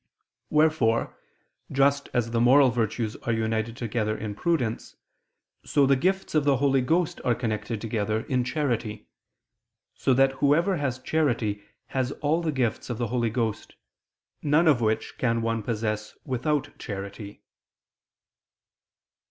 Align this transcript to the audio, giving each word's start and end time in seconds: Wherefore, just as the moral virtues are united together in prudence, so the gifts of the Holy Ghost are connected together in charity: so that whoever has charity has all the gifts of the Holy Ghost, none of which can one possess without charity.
Wherefore, 0.49 1.15
just 1.71 2.09
as 2.11 2.31
the 2.31 2.41
moral 2.41 2.71
virtues 2.71 3.15
are 3.17 3.31
united 3.31 3.77
together 3.77 4.17
in 4.17 4.33
prudence, 4.33 4.95
so 5.63 5.85
the 5.85 5.95
gifts 5.95 6.33
of 6.33 6.43
the 6.43 6.57
Holy 6.57 6.81
Ghost 6.81 7.21
are 7.23 7.35
connected 7.35 7.79
together 7.79 8.21
in 8.21 8.43
charity: 8.43 9.09
so 9.93 10.15
that 10.15 10.31
whoever 10.41 10.77
has 10.77 10.97
charity 10.97 11.63
has 11.89 12.13
all 12.13 12.41
the 12.41 12.51
gifts 12.51 12.89
of 12.89 12.97
the 12.97 13.09
Holy 13.09 13.29
Ghost, 13.29 13.75
none 14.41 14.67
of 14.67 14.81
which 14.81 15.19
can 15.19 15.43
one 15.43 15.61
possess 15.61 16.17
without 16.25 16.75
charity. 16.79 17.43